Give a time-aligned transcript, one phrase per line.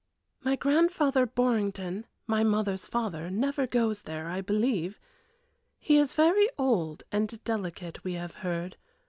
[0.43, 4.99] "My Grandfather Borringdon, my mother's father, never goes there, I believe;
[5.77, 8.77] he is very old and delicate, we have heard.